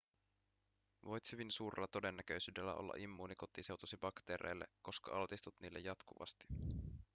[1.05, 6.45] voit hyvin suurella todennäköisyydellä olla immuuni kotiseutusi bakteereille koska altistut niille jatkuvasti